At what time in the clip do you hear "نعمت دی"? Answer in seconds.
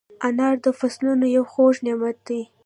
1.85-2.41